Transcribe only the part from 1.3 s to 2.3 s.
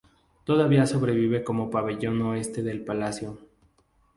como Pabellón